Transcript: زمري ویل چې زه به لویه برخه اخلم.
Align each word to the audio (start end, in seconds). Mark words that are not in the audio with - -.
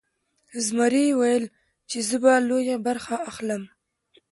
زمري 0.65 1.05
ویل 1.19 1.43
چې 1.89 1.97
زه 2.07 2.15
به 2.23 2.33
لویه 2.49 2.77
برخه 2.87 3.15
اخلم. 3.29 3.63